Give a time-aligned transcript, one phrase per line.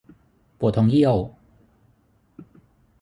[0.59, 1.17] ปวดท้องเยี่ยว